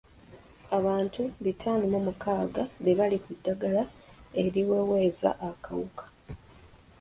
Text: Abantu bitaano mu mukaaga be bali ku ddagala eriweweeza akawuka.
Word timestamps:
Abantu 0.77 1.21
bitaano 1.45 1.83
mu 1.93 1.99
mukaaga 2.05 2.63
be 2.83 2.91
bali 2.99 3.17
ku 3.23 3.31
ddagala 3.37 3.81
eriweweeza 4.43 5.29
akawuka. 5.49 6.05